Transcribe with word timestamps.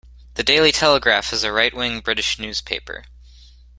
The 0.33 0.41
Daily 0.41 0.71
Telegraph 0.71 1.31
is 1.31 1.43
a 1.43 1.51
right-wing 1.51 1.99
British 1.99 2.39
newspaper. 2.39 3.05